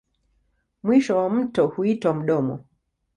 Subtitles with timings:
[0.83, 2.65] Mwisho wa mto huitwa mdomo.